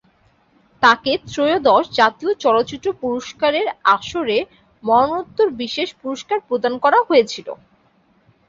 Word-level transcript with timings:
তাকে 0.83 1.11
ত্রয়োদশ 1.25 1.83
জাতীয় 1.99 2.31
চলচ্চিত্র 2.43 2.87
পুরস্কারের 3.01 3.67
আসরে 3.95 4.37
মরণোত্তর 4.83 5.47
বিশেষ 5.61 5.89
পুরস্কার 6.01 6.37
প্রদান 6.47 6.73
করা 6.83 6.99
হয়েছিল। 7.09 7.47